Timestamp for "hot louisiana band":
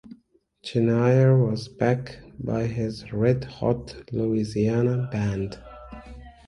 3.43-5.61